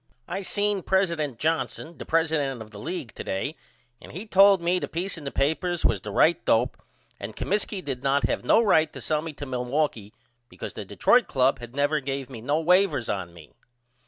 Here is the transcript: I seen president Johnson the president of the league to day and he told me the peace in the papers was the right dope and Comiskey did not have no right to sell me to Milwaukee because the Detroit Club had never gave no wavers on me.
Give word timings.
I 0.27 0.41
seen 0.41 0.81
president 0.81 1.37
Johnson 1.37 1.99
the 1.99 2.07
president 2.07 2.59
of 2.59 2.71
the 2.71 2.79
league 2.79 3.13
to 3.13 3.23
day 3.23 3.55
and 4.01 4.11
he 4.11 4.25
told 4.25 4.59
me 4.59 4.79
the 4.79 4.87
peace 4.87 5.15
in 5.15 5.25
the 5.25 5.31
papers 5.31 5.85
was 5.85 6.01
the 6.01 6.09
right 6.09 6.43
dope 6.43 6.81
and 7.19 7.35
Comiskey 7.35 7.83
did 7.85 8.01
not 8.01 8.23
have 8.23 8.43
no 8.43 8.63
right 8.63 8.91
to 8.93 8.99
sell 8.99 9.21
me 9.21 9.31
to 9.33 9.45
Milwaukee 9.45 10.11
because 10.49 10.73
the 10.73 10.85
Detroit 10.85 11.27
Club 11.27 11.59
had 11.59 11.75
never 11.75 11.99
gave 11.99 12.31
no 12.31 12.59
wavers 12.59 13.09
on 13.09 13.31
me. 13.31 13.51